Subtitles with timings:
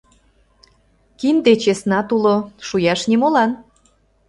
[1.19, 2.35] Кинде-чеснат уло,
[2.67, 3.51] шуяш нимолан.